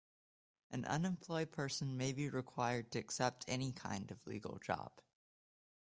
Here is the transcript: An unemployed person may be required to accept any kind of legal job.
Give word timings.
An 0.71 0.83
unemployed 0.85 1.51
person 1.51 1.95
may 1.95 2.11
be 2.11 2.27
required 2.27 2.89
to 2.91 2.97
accept 2.97 3.45
any 3.47 3.71
kind 3.71 4.09
of 4.09 4.25
legal 4.25 4.57
job. 4.57 4.93